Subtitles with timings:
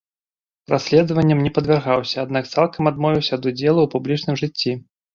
[0.71, 4.71] Праследаванням не падвяргаўся, аднак цалкам адмовіўся ад удзелу ў публічным жыцці.